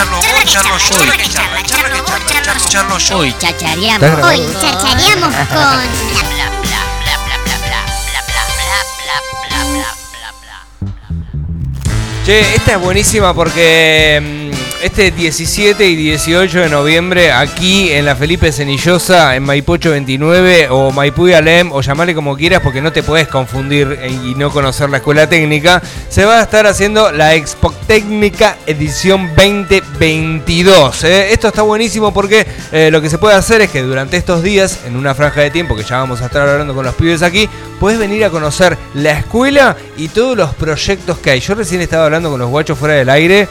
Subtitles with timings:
[0.00, 3.18] charlo vos, charlo yo, que charla, charlo que charla, charlo, charlo yo.
[3.18, 4.24] Hoy chachareamos.
[4.24, 5.80] Hoy chachareamos con...
[12.24, 14.39] Che, esta es buenísima porque mm,
[14.82, 20.90] este 17 y 18 de noviembre aquí en la Felipe Cenillosa, en Maipocho 29 o
[20.90, 24.88] Maipú y Alem, o llamarle como quieras porque no te puedes confundir y no conocer
[24.88, 31.04] la escuela técnica, se va a estar haciendo la Expo Técnica Edición 2022.
[31.04, 31.32] ¿eh?
[31.32, 34.80] Esto está buenísimo porque eh, lo que se puede hacer es que durante estos días,
[34.86, 37.48] en una franja de tiempo que ya vamos a estar hablando con los pibes aquí,
[37.78, 41.40] puedes venir a conocer la escuela y todos los proyectos que hay.
[41.40, 43.48] Yo recién estaba hablando con los guachos fuera del aire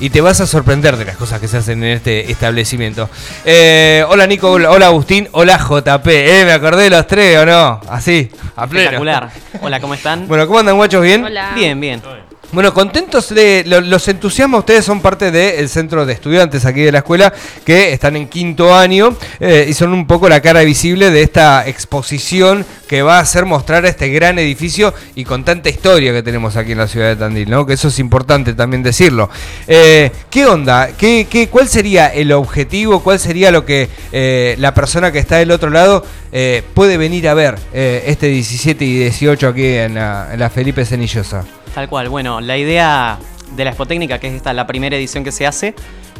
[0.00, 3.08] y te vas a sorprender de las cosas que se hacen en este establecimiento.
[3.44, 6.06] Eh, hola Nico, hola, hola Agustín, hola JP.
[6.06, 7.80] Eh, me acordé de los tres, ¿o no?
[7.88, 8.84] Así, a pleno.
[8.84, 9.30] Espectacular.
[9.60, 10.28] Hola, ¿cómo están?
[10.28, 11.02] Bueno, ¿cómo andan guachos?
[11.02, 11.24] ¿Bien?
[11.24, 11.52] Hola.
[11.54, 12.02] Bien, bien.
[12.50, 14.60] Bueno, contentos de lo- los entusiasmas.
[14.60, 17.30] Ustedes son parte del centro de estudiantes aquí de la escuela
[17.62, 21.68] que están en quinto año eh, y son un poco la cara visible de esta
[21.68, 26.56] exposición que va a hacer mostrar este gran edificio y con tanta historia que tenemos
[26.56, 27.66] aquí en la ciudad de Tandil, ¿no?
[27.66, 29.28] Que eso es importante también decirlo.
[29.66, 30.88] Eh, ¿Qué onda?
[30.96, 33.02] ¿Qué, qué, ¿Cuál sería el objetivo?
[33.02, 36.02] ¿Cuál sería lo que eh, la persona que está del otro lado
[36.32, 41.44] eh, puede venir a ver eh, este 17 y 18 aquí en la Felipe Cenillosa?
[41.74, 42.08] Tal cual.
[42.08, 43.18] Bueno, la idea
[43.54, 45.74] de la Expotécnica, que es esta la primera edición que se hace,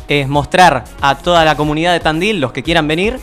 [0.08, 3.18] es mostrar a toda la comunidad de Tandil, los que quieran venir,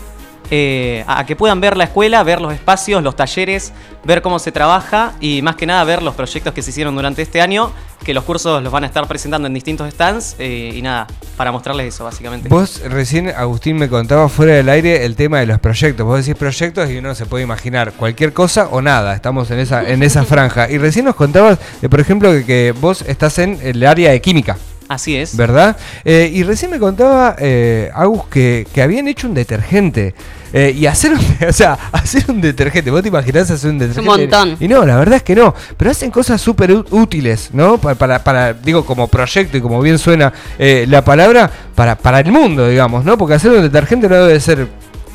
[0.52, 4.52] eh, a que puedan ver la escuela, ver los espacios, los talleres, ver cómo se
[4.52, 7.72] trabaja y más que nada ver los proyectos que se hicieron durante este año,
[8.04, 11.52] que los cursos los van a estar presentando en distintos stands eh, y nada, para
[11.52, 12.50] mostrarles eso básicamente.
[12.50, 16.06] Vos recién, Agustín, me contaba fuera del aire el tema de los proyectos.
[16.06, 19.16] Vos decís proyectos y uno se puede imaginar cualquier cosa o nada.
[19.16, 20.70] Estamos en esa, en esa franja.
[20.70, 24.22] Y recién nos contabas, eh, por ejemplo, que, que vos estás en el área de
[24.22, 24.58] química,
[24.88, 25.36] Así es.
[25.36, 25.78] ¿verdad?
[26.04, 30.14] Eh, y recién me contaba, eh, Agus, que, que habían hecho un detergente.
[30.54, 31.20] Eh, y hacer un,
[31.50, 34.10] o sea, hacer un detergente, ¿vos te imaginás hacer un detergente?
[34.10, 34.56] montón.
[34.60, 35.54] Y no, la verdad es que no.
[35.76, 37.78] Pero hacen cosas súper útiles, ¿no?
[37.78, 42.22] Para, para, para, digo, como proyecto y como bien suena eh, la palabra, para, para
[42.22, 43.18] el mundo, digamos, ¿no?
[43.18, 44.68] Porque hacer un detergente no debe ser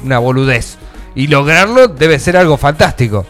[0.05, 0.77] una boludez.
[1.15, 3.25] Y lograrlo debe ser algo fantástico.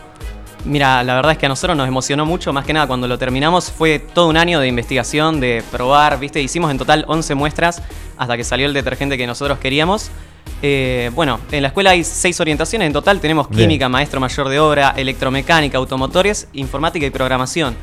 [0.64, 3.18] Mira, la verdad es que a nosotros nos emocionó mucho, más que nada cuando lo
[3.18, 6.40] terminamos fue todo un año de investigación, de probar, ¿viste?
[6.42, 7.82] Hicimos en total 11 muestras
[8.18, 10.10] hasta que salió el detergente que nosotros queríamos.
[10.62, 13.62] Eh, bueno, en la escuela hay 6 orientaciones en total, tenemos Bien.
[13.68, 17.74] química, maestro mayor de obra, electromecánica, automotores, informática y programación.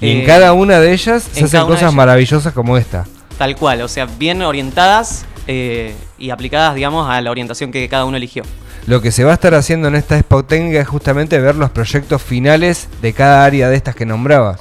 [0.00, 1.94] Y en Eh, cada una de ellas se en hacen cosas ellas.
[1.94, 3.04] maravillosas como esta.
[3.36, 8.06] Tal cual, o sea, bien orientadas eh, y aplicadas, digamos, a la orientación que cada
[8.06, 8.42] uno eligió.
[8.86, 11.70] Lo que se va a estar haciendo en esta Expo Técnica es justamente ver los
[11.70, 14.60] proyectos finales de cada área de estas que nombrabas.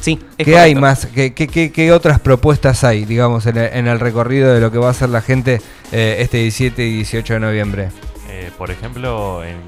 [0.00, 1.06] Sí, es ¿Qué hay más?
[1.06, 4.72] ¿Qué, qué, qué- qué otras propuestas hay, digamos, en el, en el recorrido de lo
[4.72, 5.60] que va a hacer la gente
[5.92, 7.88] eh, este 17 y 18 de noviembre?
[8.28, 9.58] Eh, por ejemplo, en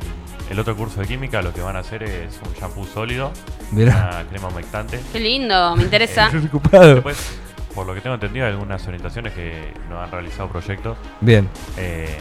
[0.51, 3.31] el otro curso de química lo que van a hacer es un shampoo sólido,
[3.71, 3.93] Mirá.
[4.23, 4.99] una crema humectante.
[5.13, 6.29] Qué lindo, me interesa.
[6.31, 6.95] Preocupado.
[6.95, 7.19] Después,
[7.75, 9.53] por lo que tengo entendido, hay algunas orientaciones que
[9.91, 10.97] no han realizado proyectos.
[11.21, 11.47] Bien.
[11.77, 12.17] Eh,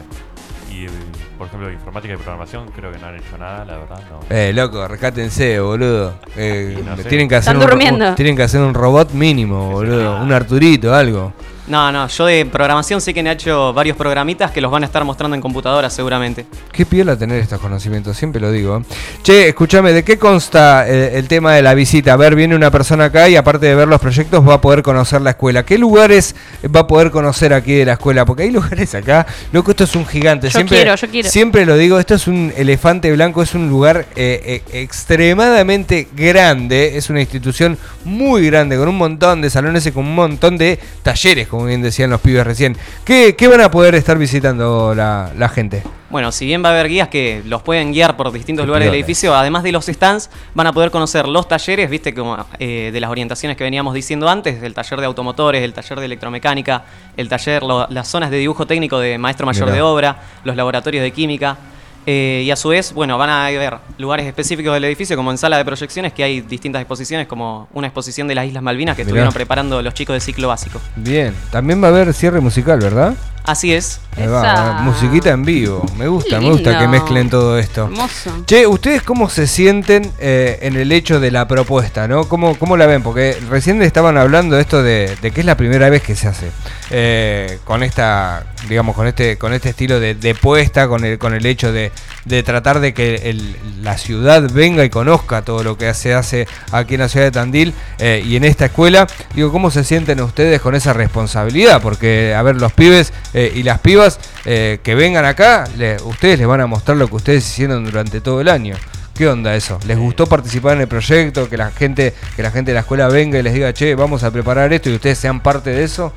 [0.86, 4.00] y, por ejemplo, informática y programación creo que no han hecho nada, la verdad.
[4.10, 4.36] No.
[4.36, 6.14] Eh, loco, rescátense, boludo.
[6.36, 7.04] Eh, sé.
[7.10, 8.10] tienen, que hacer Están un, durmiendo.
[8.10, 10.22] un- tienen que hacer un robot mínimo, boludo.
[10.22, 11.34] Un Arturito, algo.
[11.68, 14.86] No, no, yo de programación sé que han hecho varios programitas que los van a
[14.86, 16.46] estar mostrando en computadora seguramente.
[16.72, 18.84] Qué piola tener estos conocimientos, siempre lo digo.
[19.24, 22.14] Che, escúchame, ¿de qué consta el tema de la visita?
[22.14, 24.82] A ver, viene una persona acá y aparte de ver los proyectos va a poder
[24.82, 25.64] conocer la escuela.
[25.64, 26.36] ¿Qué lugares
[26.76, 28.26] va a poder conocer aquí de la escuela?
[28.26, 30.48] Porque hay lugares acá, loco, esto es un gigante.
[30.48, 31.30] Yo siempre, quiero, yo quiero.
[31.30, 36.98] Siempre lo digo, esto es un elefante blanco, es un lugar eh, eh, extremadamente grande,
[36.98, 40.80] es una institución muy grande, con un montón de salones y con un montón de
[41.04, 42.76] talleres, como bien decían los pibes recién.
[43.06, 45.84] ¿Qué, qué van a poder estar visitando la, la gente?
[46.10, 48.96] Bueno, si bien va a haber guías que los pueden guiar por distintos lugares del
[48.96, 53.00] edificio, además de los stands, van a poder conocer los talleres, viste, como eh, de
[53.00, 56.84] las orientaciones que veníamos diciendo antes, el taller de automotores, el taller de electromecánica,
[57.16, 59.76] el taller, lo- las zonas de dibujo técnico de maestro mayor Mirá.
[59.76, 61.58] de obra, los laboratorios de química.
[62.06, 65.38] Eh, y a su vez, bueno, van a ver lugares específicos del edificio, como en
[65.38, 69.04] sala de proyecciones, que hay distintas exposiciones, como una exposición de las Islas Malvinas que
[69.04, 69.10] Mirá.
[69.10, 70.82] estuvieron preparando los chicos de ciclo básico.
[70.96, 73.16] Bien, también va a haber cierre musical, ¿verdad?
[73.44, 74.00] Así es.
[74.18, 74.74] Ahí va, Esa.
[74.82, 75.86] musiquita en vivo.
[75.98, 77.86] Me gusta, me gusta que mezclen todo esto.
[77.86, 78.44] Hermoso.
[78.46, 82.26] Che, ¿ustedes cómo se sienten eh, en el hecho de la propuesta, no?
[82.26, 83.04] ¿Cómo, cómo la ven?
[83.04, 86.28] Porque recién estaban hablando de esto de, de que es la primera vez que se
[86.28, 86.52] hace.
[86.90, 91.34] eh, con esta, digamos, con este, con este estilo de, de puesta, con el, con
[91.34, 91.94] el hecho de,
[92.26, 96.48] de tratar de que el- la ciudad venga y conozca todo lo que se hace
[96.74, 99.08] aquí en la ciudad de Tandil eh, y en esta escuela.
[99.36, 101.82] Digo, ¿cómo se sienten ustedes con esa responsabilidad?
[101.82, 104.01] Porque, a ver, los pibes eh, y las pibas
[104.46, 108.22] eh, que vengan acá, le- ustedes les van a mostrar lo que ustedes hicieron durante
[108.22, 108.76] todo el año.
[109.14, 109.78] ¿Qué onda eso?
[109.86, 111.48] ¿Les gustó participar en el proyecto?
[111.50, 114.24] Que la gente, que la gente de la escuela venga y les diga, che, vamos
[114.24, 116.12] a preparar esto y ustedes sean parte de eso.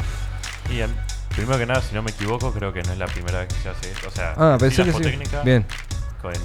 [0.70, 0.80] Y
[1.34, 3.60] primero que nada, si no me equivoco, creo que no es la primera vez que
[3.62, 4.08] se hace esto.
[4.08, 5.18] O sea, Ah, pensé la que sí.
[5.44, 5.66] Bien.
[6.22, 6.38] Con el,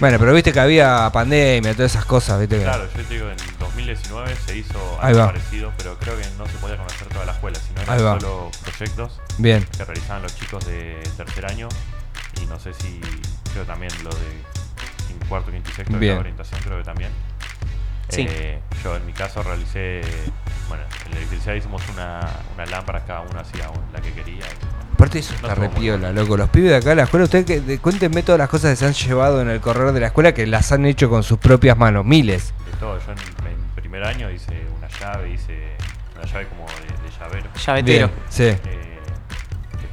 [0.00, 3.36] Bueno, pero viste que había pandemia, todas esas cosas, viste Claro, yo te digo, en
[3.58, 5.26] 2019 se hizo Ahí algo va.
[5.26, 8.10] parecido, pero creo que no se podía conocer toda la escuela, sino Ahí va.
[8.10, 9.64] eran solo proyectos Bien.
[9.76, 11.68] que realizaban los chicos de tercer año
[12.40, 13.00] y no sé si,
[13.52, 16.14] creo también lo de cuarto, quinto y sexto de Bien.
[16.14, 17.10] la orientación creo que también.
[18.08, 18.24] Sí.
[18.28, 20.00] Eh, yo en mi caso realicé,
[20.68, 22.20] bueno, en la electricidad hicimos una,
[22.54, 24.44] una lámpara, cada uno hacía un- la que quería.
[24.46, 26.20] y- Aparte eso No está estuvo re muy piola, bueno.
[26.22, 26.36] loco.
[26.36, 28.76] Los pibes de acá de la escuela, ustedes que, de- cuéntenme todas las cosas que
[28.76, 31.38] se han llevado en el corredor de la escuela que las han hecho con sus
[31.38, 32.52] propias manos, miles.
[32.72, 32.98] de todo.
[32.98, 33.18] Yo en,
[33.52, 35.56] en primer año hice una llave, hice
[36.16, 37.50] una llave como de, de llavero.
[37.64, 38.08] Llavetero.
[38.08, 38.42] Bien, sí.
[38.44, 38.97] Eh,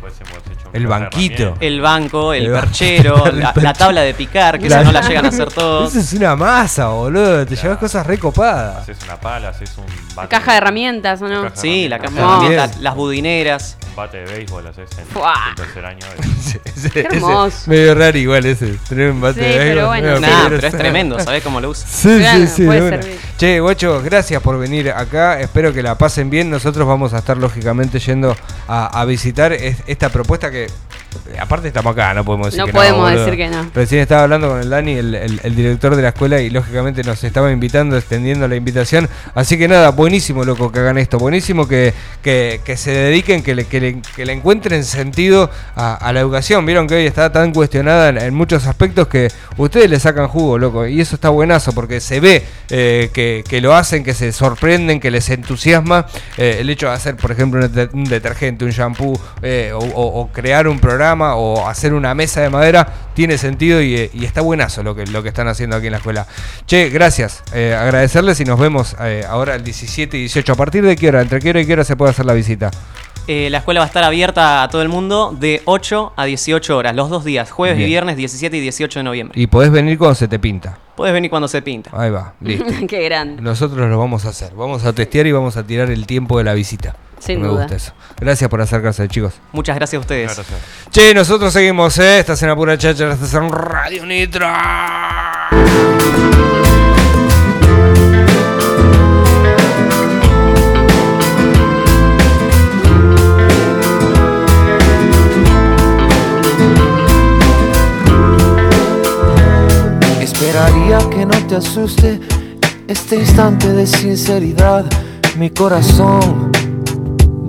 [0.06, 1.57] después hemos hecho un El de banquito.
[1.60, 3.25] El banco, el El perchero,
[3.56, 5.90] la, tabla de picar, que La- esa no la llegan a hacer todos.
[5.92, 7.40] Eso es una masa, boludo.
[7.46, 7.62] Te Claro.
[7.63, 8.78] llevas cosas recopadas.
[8.84, 9.86] Haces una pala, haces un
[10.16, 10.30] bate.
[10.30, 11.44] Caja de herramientas, ¿o no?
[11.44, 12.38] Caja de Sí, la caja de No.
[12.38, 13.78] herramientas, las budineras.
[13.90, 16.00] Un bate de béisbol haces en el tercer año.
[16.94, 17.48] Qué hermoso.
[17.48, 18.74] ese- medio raro igual ese.
[18.90, 20.22] Tener un bate Sí, de pero béisbol, bueno, medio sí.
[20.34, 21.88] Nah, pero es tremendo, ¿sabés cómo lo usa?
[21.88, 22.63] Sí, Claro, sí, sí.
[22.63, 23.18] de.
[23.38, 25.40] Che, guacho, gracias por venir acá.
[25.40, 26.50] Espero que la pasen bien.
[26.50, 28.36] Nosotros vamos a estar lógicamente yendo
[28.68, 30.68] a, a visitar es- esta propuesta que.
[31.33, 33.19] Eh, Aparte estamos acá, no podemos decir No que podemos boludo.
[33.25, 33.69] decir que no.
[33.73, 37.03] Recién estaba hablando con el Dani, el, el- el director de la escuela, y lógicamente
[37.03, 39.09] nos estaba invitando, extendiendo la invitación.
[39.33, 41.17] Así que nada, buenísimo, loco, que hagan esto.
[41.17, 45.95] Buenísimo que, que, que se dediquen, que le, que le- que le encuentren sentido a,
[45.95, 46.65] a la educación.
[46.65, 50.57] Vieron que hoy está tan cuestionada en, en muchos aspectos que ustedes le sacan jugo,
[50.57, 50.85] loco.
[50.88, 55.00] Y eso está buenazo, porque se ve eh, que, que lo hacen, que se sorprenden,
[55.00, 56.06] que les entusiasma
[56.38, 60.27] eh, el hecho de hacer, por ejemplo, un detergente, un shampoo, eh, o, o- o
[60.31, 64.42] crear un programa, o hacer una mesa de madera, tiene sentido y, eh, y está
[64.42, 66.28] buenazo lo que, lo que están haciendo aquí en la escuela.
[66.66, 67.44] Che, gracias.
[67.54, 70.54] eh, agradecerles y nos vemos eh, ahora el 17 y 18.
[70.54, 71.22] ¿A partir de qué hora?
[71.22, 72.72] ¿Entre qué hora y qué hora se puede hacer la visita?
[73.28, 76.78] Eh, la escuela va a estar abierta a todo el mundo de 8 a 18
[76.78, 77.88] horas, los dos días, jueves Bien.
[77.88, 79.42] y viernes 17 y 18 de noviembre.
[79.42, 80.78] Y podés venir cuando se te pinta.
[80.96, 81.90] Puedes venir cuando se pinta.
[81.94, 82.66] Ahí va, listo.
[82.88, 83.42] Qué grande.
[83.42, 84.54] Nosotros lo vamos a hacer.
[84.54, 86.96] Vamos a testear y vamos a tirar el tiempo de la visita.
[87.19, 87.62] Sin Me duda.
[87.62, 87.94] gusta eso.
[88.19, 89.33] Gracias por acercarse, chicos.
[89.51, 90.35] Muchas gracias a ustedes.
[90.35, 90.59] Gracias.
[90.91, 92.19] Che, nosotros seguimos, ¿eh?
[92.19, 94.45] Estás en la pura chacha, estás en Radio Nitro.
[110.21, 112.19] Esperaría que no te asuste
[112.88, 114.85] este instante de sinceridad.
[115.38, 116.51] Mi corazón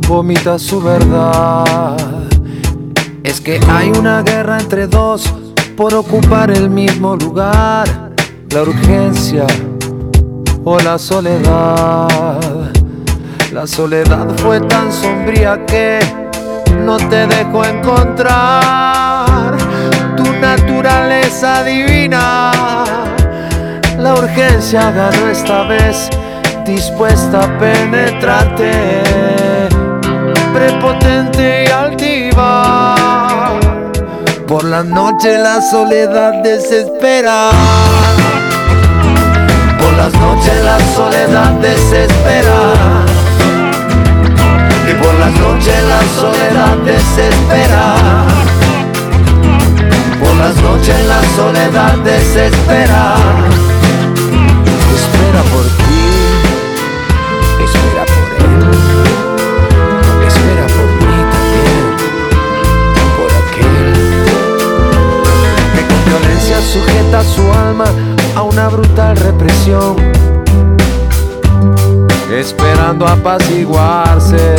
[0.09, 1.97] vomita su verdad.
[3.23, 5.33] Es que hay una guerra entre dos
[5.77, 7.87] por ocupar el mismo lugar.
[8.51, 9.47] La urgencia
[10.65, 12.09] o la soledad.
[13.53, 15.99] La soledad fue tan sombría que
[16.85, 19.57] no te dejó encontrar
[20.17, 22.53] tu naturaleza divina.
[23.99, 26.11] La urgencia ganó esta vez,
[26.65, 29.03] dispuesta a penetrarte,
[30.57, 32.95] prepotente y altiva.
[34.47, 37.51] Por la noche la soledad desespera.
[39.81, 42.59] Por las noches la soledad desespera.
[44.91, 47.85] Y por las noches la soledad desespera.
[50.23, 53.17] Por las noches la soledad desespera.
[72.41, 74.55] Esperando apaciguarse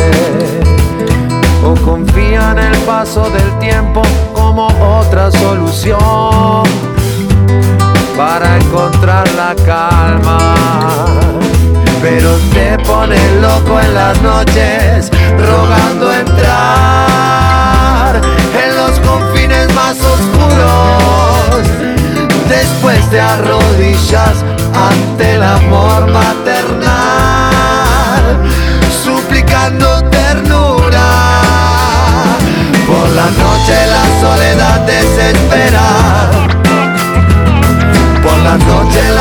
[1.64, 4.02] o confía en el paso del tiempo
[4.34, 4.66] como
[4.98, 6.64] otra solución
[8.16, 10.56] para encontrar la calma.
[12.02, 16.56] Pero te pone loco en las noches, rogando entrar
[18.54, 21.62] en los confines más oscuros.
[22.48, 24.44] Después te arrodillas
[24.74, 26.08] ante el amor
[32.86, 35.86] por la noche la soledad desespera.
[38.22, 39.07] Por la noche